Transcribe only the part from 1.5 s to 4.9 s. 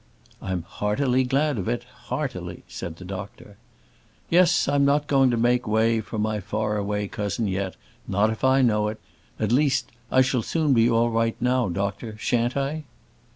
of it; heartily," said the doctor. "Yes, I'm